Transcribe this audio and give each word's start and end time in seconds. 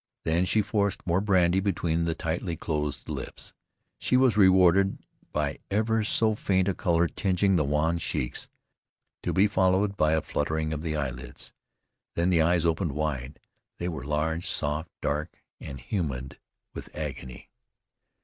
Then 0.23 0.45
she 0.45 0.63
forced 0.63 1.05
more 1.05 1.21
brandy 1.21 1.59
between 1.59 2.05
the 2.05 2.15
tightly 2.15 2.57
closed 2.57 3.07
lips. 3.07 3.53
She 3.99 4.17
was 4.17 4.35
rewarded 4.35 4.97
by 5.31 5.59
ever 5.69 6.03
so 6.03 6.33
faint 6.33 6.67
a 6.67 6.73
color 6.73 7.05
tinging 7.07 7.55
the 7.55 7.63
wan 7.63 7.99
cheeks, 7.99 8.49
to 9.21 9.31
be 9.31 9.45
followed 9.45 9.95
by 9.95 10.13
a 10.13 10.23
fluttering 10.23 10.73
of 10.73 10.81
the 10.81 10.95
eyelids. 10.95 11.53
Then 12.15 12.31
the 12.31 12.41
eyes 12.41 12.65
opened 12.65 12.93
wide. 12.93 13.39
They 13.77 13.89
were 13.89 14.03
large, 14.03 14.49
soft, 14.49 14.89
dark 15.03 15.43
and 15.59 15.79
humid 15.79 16.39
with 16.73 16.89
agony. 16.95 17.51